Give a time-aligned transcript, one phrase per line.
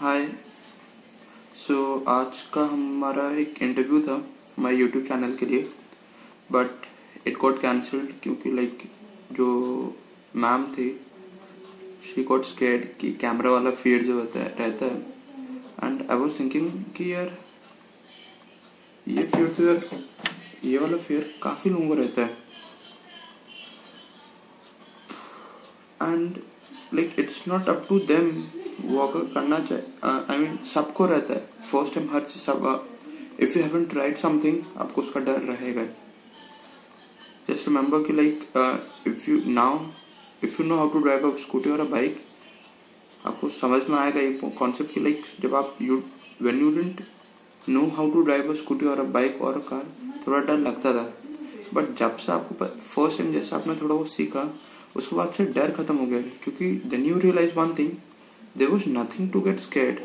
[0.00, 0.22] हाय
[1.56, 1.74] सो
[2.08, 4.14] आज का हमारा एक इंटरव्यू था
[4.56, 5.62] हमारे यूट्यूब चैनल के लिए
[6.52, 6.86] बट
[7.26, 8.82] इट गॉट कैंसल्ड क्योंकि लाइक
[9.32, 9.48] जो
[10.36, 10.88] मैम थी
[12.04, 14.96] शी गॉट स्केड कि कैमरा वाला फियर जो होता है, रहता है।
[15.84, 17.36] एंड आई वाज थिंकिंग कि यार,
[19.06, 20.04] ये फियर तो यार,
[20.64, 22.36] ये वाला फियर काफ़ी लोगों को रहता है।
[26.02, 26.40] And
[26.94, 28.42] like it's not up to them
[28.84, 31.40] वो अगर करना चाहे आई मीन सबको रहता है।
[31.70, 32.86] फ़र्स्ट टाइम हर चीज़ सब
[33.40, 35.84] if you haven't tried something आपको उसका डर रहेगा
[37.48, 38.40] जस्ट रिमेम्बर कि like
[39.06, 39.78] if you now
[40.44, 42.20] if you know how to drive a scooty और अ बाइक
[43.26, 46.02] आपको समझ में आएगा ये कॉन्सेप्ट कि लाइक जब आप you
[46.42, 47.00] when you don't
[47.68, 49.86] know how to drive a scooty और अ बाइक और अ कार
[50.26, 51.12] थोड़ा डर लगता था।
[51.74, 54.42] बट जब से आपको फ़र्स्ट टाइम जैसे आपने थोड़ा वो सीखा,
[54.96, 57.90] उसके बाद से डर खत्म हो गया। क्योंकि then you realize one thing
[58.54, 59.98] there was nothing to get scared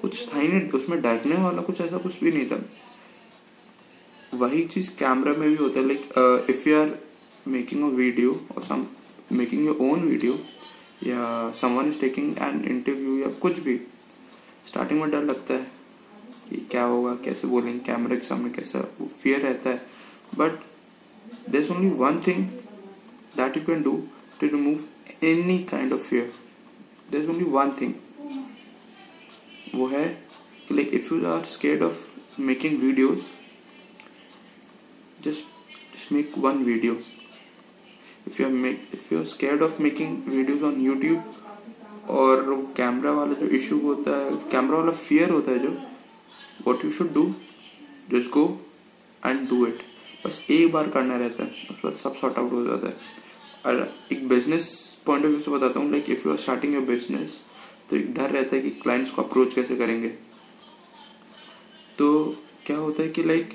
[0.00, 2.62] कुछ था ही नहीं, उसमें डरने वाला कुछ ऐसा कुछ भी नहीं था।
[4.34, 6.98] वही चीज़ कैमरा में भी होता है like if you are
[7.46, 8.86] making a video और some
[9.32, 10.38] making your own video
[11.04, 11.20] या
[11.60, 13.76] someone is taking an interview या कुछ भी
[14.66, 15.66] स्टार्टिंग में डर लगता है
[16.48, 19.82] कि क्या होगा, कैसे बोलेंगे कैमरे के सामने कैसा वो फियर रहता है।
[20.38, 20.60] But
[21.50, 22.44] there only one thing
[23.36, 23.92] that you can do
[24.40, 24.84] to remove
[25.26, 26.32] any kind of fear
[27.14, 27.94] is only one thing
[29.74, 30.06] वो है
[30.72, 32.06] like if you are scared of
[32.40, 33.30] making videos
[35.22, 35.46] just
[35.92, 36.96] just make one video.
[38.26, 41.22] If you are make if you are scared of making videos on youtube,
[42.08, 42.42] और
[42.76, 45.70] camera वाला जो issue होता है camera वाला fear होता है जो
[46.66, 47.24] what you should do
[48.12, 48.44] just go
[49.26, 49.82] and do it
[50.26, 52.96] बस एक बार करना रहता है उस पर सब सॉर्ट आउट हो जाता है।
[53.66, 56.84] और एक बिज़नेस पॉइंट ऑफ़ व्यू से बताता हूँ like if you are starting your
[56.84, 57.38] business
[57.90, 60.08] तो एक डर रहता है कि क्लाइंट्स को अप्रोच कैसे करेंगे।
[61.98, 62.08] तो
[62.66, 63.52] क्या होता है कि लाइक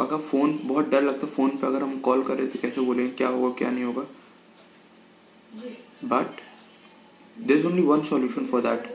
[0.00, 3.10] अगर फ़ोन बहुत डर लगता है फ़ोन पे, अगर हम कॉल करें तो कैसे बोलेंगे,
[3.12, 4.02] क्या होगा, क्या नहीं होगा?
[6.06, 6.40] But
[7.36, 8.92] there is only one solution for that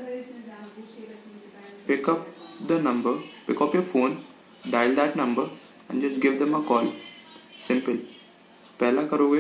[1.88, 2.28] pick up
[2.64, 3.12] the number
[3.48, 4.18] pick up your phone
[4.68, 5.44] dial that number
[5.92, 6.92] and just give them a call
[7.68, 7.96] simple
[8.80, 9.40] पहला करोगे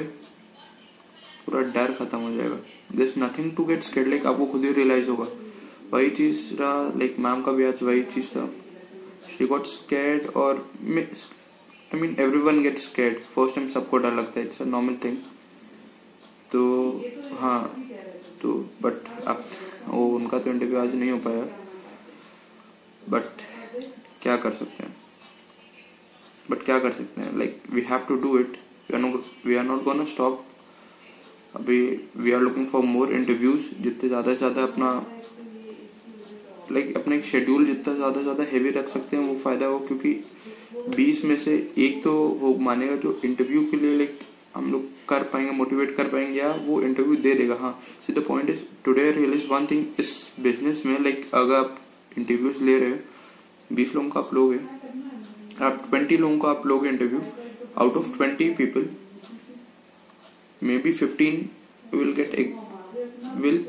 [1.50, 2.58] पूरा डर खत्म हो जाएगा।
[2.96, 5.28] This nothing to get scared like आपको खुद ही realise होगा।
[5.92, 8.46] वही चीज़ रहा लाइक मैम का भी आज वही चीज़ था।
[9.30, 14.46] शी गॉट स्केड और I mean everyone get scared first time सबको डर लगता है
[14.46, 15.18] इट्स अ नॉर्मल थिंग
[16.52, 16.62] तो
[17.40, 17.62] हाँ
[18.42, 19.44] तो बट अब
[19.88, 21.44] वो, उनका तो इंटरव्यू आज नहीं हो पाया।
[23.10, 23.42] बट
[24.22, 24.96] क्या कर सकते हैं?
[26.52, 27.38] बट क्या कर सकते हैं?
[27.38, 28.58] Like we have to do it
[29.46, 30.46] we are not gonna stop
[31.54, 31.80] अभी
[32.18, 34.92] we are looking for more interviews जितने ज़्यादा से ज़्यादा अपना
[36.72, 39.66] लाइक like, अपना एक शेड्यूल जितना ज़्यादा से ज़्यादा हैवी रख सकते हैं वो फ़ायदा
[39.66, 40.14] हो क्योंकि
[40.96, 44.20] बीस में से एक तो वो मानेगा जो इंटरव्यू के लिए लाइक
[44.56, 47.72] हम लोग कर पाएँगे मोटिवेट कर पाएँगे या वो इंटरव्यू दे देगा हाँ।
[48.08, 51.80] See the point is today realize one thing इस बिज़नेस में लाइक अगर आप
[52.18, 54.60] इंटरव्यूज़ ले रहे हो बीस लोगों का आप लोगे
[55.66, 57.22] आप ट्वेंटी लोगों का आप लोगे interview
[57.78, 58.88] out of twenty people
[60.78, 61.50] maybe fifteen
[61.94, 62.36] will get
[63.36, 63.66] will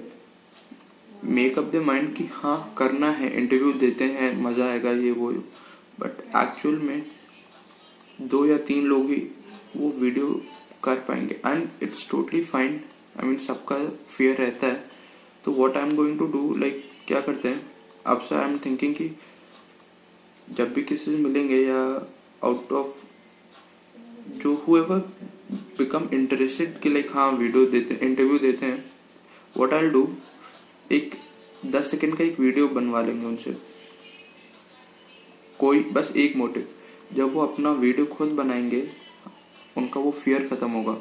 [1.26, 5.30] make up the mind कि हाँ करना है इंटरव्यू देते हैं, मज़ा आएगा ये वो।
[6.00, 7.02] बट एक्चुअल में
[8.18, 9.22] दो या तीन लोग ही
[9.76, 10.28] वो वीडियो
[10.84, 12.80] कर पाएँगे। And it's totally fine
[13.16, 13.78] I mean सबका
[14.08, 14.84] फियर रहता है।
[15.44, 17.60] तो what I am going to do like क्या करते हैं?
[18.06, 19.10] अब से आई एम थिंकिंग कि
[20.48, 21.82] जब भी किसी से मिलेंगे या
[22.44, 23.04] आउट ऑफ़
[24.42, 25.08] जो हुएवर
[25.80, 28.84] बिकम इंटरेस्टेड कि लाइक हाँ वीडियो देते इंटरव्यू देते हैं।
[29.54, 30.08] व्हाट आई डू
[30.90, 31.14] एक
[31.66, 33.56] दस सेकंड का एक वीडियो बनवा लेंगे उनसे।
[35.60, 36.68] कोई बस एक मोटिव
[37.16, 38.82] जब वो अपना वीडियो खुद बनाएँगे
[39.76, 40.96] उनका वो फियर खत्म होगा।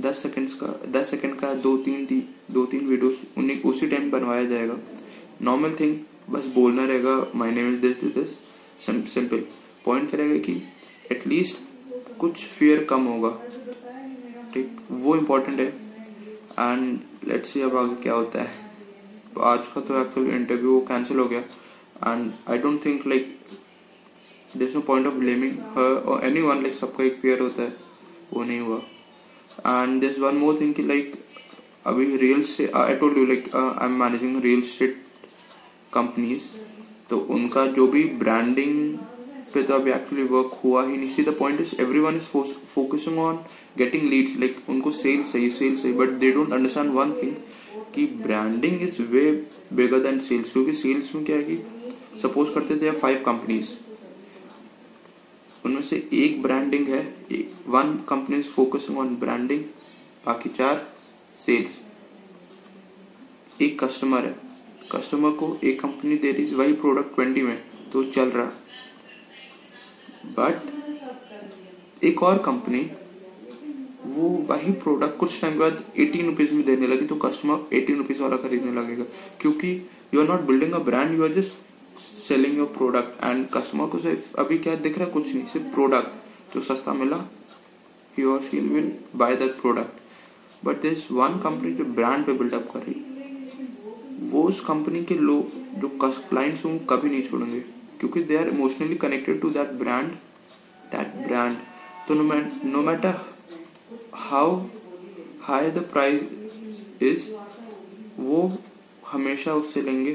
[0.00, 4.10] दस सेकंड्स का दस सेकंड का दो तीन दी, दो तीन वीडियोस उन्हें उसी टाइम
[4.10, 4.78] बनवाया जाएगा।
[5.42, 5.96] नॉर्मल थिंग
[6.30, 8.36] बस बोलना रहेगा my name is this this
[9.14, 9.44] simple
[9.84, 10.60] point करेगा कि
[11.12, 13.28] एटलीस्ट कुछ फियर कम होगा।
[14.56, 16.98] ठीक, वो इम्पोर्टेंट है। एंड
[17.28, 18.64] लेट्स अब आगे क्या होता है।
[19.44, 23.36] आज का तो एक्चुअली इंटरव्यू वो कैंसिल हो गया। And I don't think like
[24.56, 27.76] this no point of blaming her और एनी वन लाइक सबका एक फेयर होता है।
[28.32, 28.78] वो नहीं हुआ।
[29.66, 31.12] And this one more thing like
[31.86, 35.02] अभी रील्स से I told you like I am managing real estate
[35.94, 36.42] companies
[37.10, 38.96] तो उनका जो भी ब्रांडिंग
[39.56, 42.24] पे तो अभी एक्चुअली वर्क हुआ ही नहीं। See the point is everyone is
[42.74, 43.38] focusing on
[43.78, 47.34] getting leads like उनको सेल्स चाहिए सेल्स चाहिए but they don't understand one thing
[47.94, 49.30] कि branding is way
[49.74, 51.56] bigger than sales क्योंकि सेल्स में क्या है कि
[52.22, 53.72] सपोज़ करते थे फाइव कंपनीज़
[55.64, 57.00] उनमें से एक ब्रांडिंग है
[57.68, 59.62] one company is focusing on branding
[60.26, 60.86] बाकी चार
[61.38, 61.78] सेल्स
[63.62, 64.34] एक कस्टमर है
[64.92, 67.56] कस्टमर को एक कंपनी दे रही वही प्रोडक्ट ट्वेंटी में
[67.92, 68.50] तो चल रहा।
[70.38, 72.80] बट एक और कंपनी
[74.06, 77.96] वो वही प्रोडक्ट कुछ टाइम के बाद एटीन रुपीज़ में देने लगी तो कस्टमर एटीन
[77.96, 79.04] रुपीज़ वाला खरीदने लगेगा।
[79.40, 79.70] क्योंकि
[80.14, 81.52] you are not building a brand you are just
[82.28, 85.12] selling your product and customer को सिर्फ़ अभी क्या दिख रहा है?
[85.12, 87.24] कुछ नहीं, सिर्फ़ प्रोडक्ट जो सस्ता मिला
[88.18, 92.70] you are she'll will buy that product but this one company जो ब्रांड पे बिल्डअप
[92.72, 93.00] कर रही,
[94.30, 97.62] वो उस कंपनी के लोग जो क्लाइंट्स हैं कभी नहीं छोड़ेंगे।
[98.00, 100.10] क्योंकि they are emotionally connected to that brand
[100.92, 101.56] that brand
[102.08, 103.14] तो no matter
[104.14, 104.56] how
[105.42, 107.30] high the price is
[108.18, 108.40] वो
[109.06, 110.12] हमेशा उससे लेंगे,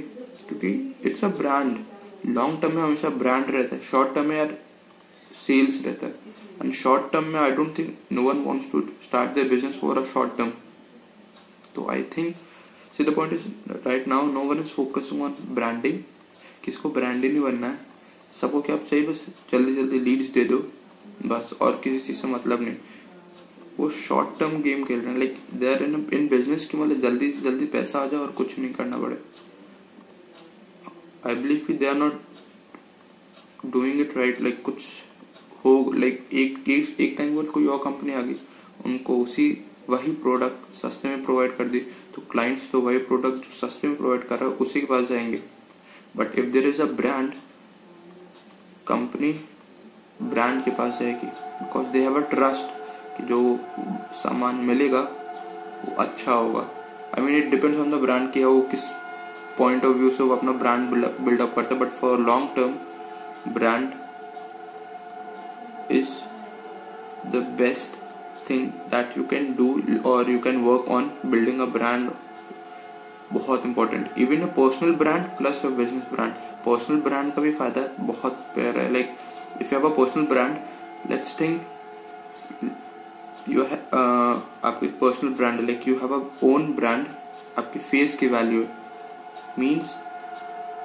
[0.47, 0.69] क्योंकि
[1.09, 1.77] it's a brand
[2.27, 3.81] long term में हमेशा ब्रांड रहता है.
[3.81, 4.57] शॉर्ट टर्म में यार
[5.31, 6.15] सेल्स रहता है.
[6.61, 9.97] एंड शॉर्ट टर्म में I don't think no one wants to start their business for
[9.97, 10.49] a short term
[11.75, 12.35] तो I think
[12.97, 13.45] see the point is
[13.87, 15.99] right now no one is focusing on branding
[16.63, 17.79] किसको branding नहीं बनना है।
[18.41, 20.57] सबको क्या चाहिए बस जल्दी जल्दी लीड्स दे दो
[21.25, 22.75] बस और किसी चीज़ से मतलब नहीं।
[23.77, 26.99] वो शॉर्ट टर्म गेम खेल रहे हैं like they are in in business की मतलब
[27.01, 29.17] जल्दी से जल्दी पैसा आ जाए और कुछ नहीं करना पड़े।
[31.25, 32.21] आई बिलीव कि they are not
[33.65, 34.83] doing it right like कुछ
[35.65, 38.35] हो लाइक एक एक, एक टाइम बाद कोई और कंपनी आ गई
[38.85, 41.79] उनको उसी वही प्रोडक्ट सस्ते में प्रोवाइड कर दी
[42.15, 45.07] तो क्लाइंट्स तो वही प्रोडक्ट जो सस्ते में प्रोवाइड कर रहा है उसी के पास
[45.07, 45.41] जाएँगे।
[46.17, 47.31] But if there is a brand
[48.87, 49.31] company
[50.21, 52.79] brand के पास जाएगी because they have a trust
[53.17, 53.39] कि जो
[54.15, 56.65] सामान मिलेगा, वो अच्छा होगा।
[57.17, 58.83] I mean it depends on the brand कि वो किस
[59.57, 63.91] पॉइंट ऑफ़ व्यू से वो अपना ब्रांड बिल्डअप करते but for long term brand
[65.91, 66.09] is
[67.31, 67.99] the best
[68.49, 69.69] thing that you can do
[70.11, 72.09] और you can work on building a brand
[73.33, 76.33] बहुत important even a personal brand plus a business brand
[76.65, 78.91] personal brand का भी फ़ायदा बहुत प्यारा है.
[78.93, 79.15] Like
[79.61, 80.55] if you have a personal brand
[81.11, 81.61] let's think
[83.49, 87.05] you आपकी personal brand like you have a own brand
[87.57, 88.65] आपके face की value
[89.59, 89.93] means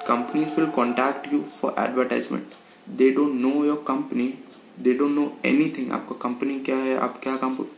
[0.07, 2.53] companies will contact you for advertisement
[2.97, 4.33] they don't know your company
[4.79, 6.97] they don't know anything आपका company क्या है?
[6.97, 7.69] आप क्या कंप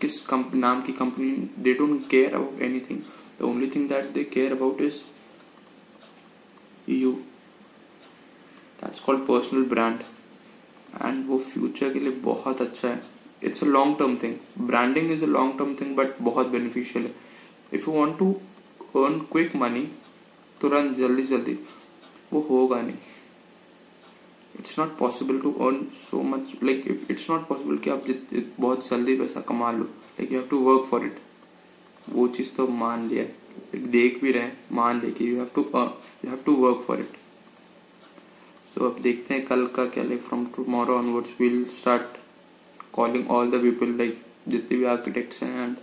[0.00, 0.22] किस
[0.54, 3.00] नाम की company they don't care about anything
[3.40, 5.00] the only thing that they care about is
[6.90, 7.12] you
[8.82, 10.00] that's called personal brand
[11.04, 13.02] and वो फ्यूचर के लिए बहुत अच्छा है.
[13.44, 14.34] It's a long term thing
[14.66, 17.14] branding is a long term thing but बहुत beneficial है.
[17.72, 18.32] If you want to
[18.96, 19.80] earn quick money
[20.60, 21.58] तुरंत, जल्दी जल्दी,
[22.32, 22.96] वो होगा नहीं.
[24.58, 28.06] It's not possible to earn so much like it's not possible कि आप
[28.60, 29.84] बहुत जल्दी पैसा कमा लो.
[29.84, 31.18] Like you have to work for it
[32.12, 33.24] वो चीज़ तो मान लिया।
[33.90, 37.16] देख भी रहे मान ले कि you have to you have to work for it
[38.74, 42.18] तो अब देखते हैं कल का क्या like from tomorrow onwards will start
[42.94, 45.76] calling all the people like जितने भी आर्किटेक्ट्स हैं एंड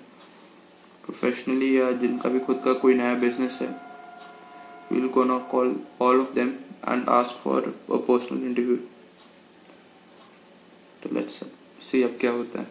[1.05, 3.69] प्रोफेशनली या जिनका भी खुद का कोई नया बिज़नेस है
[4.91, 6.53] will gonna call all of them
[6.91, 7.59] and ask for
[7.95, 8.75] a personal interview.
[11.03, 11.39] तो लेट्स
[11.85, 12.67] सी अब क्या होता है।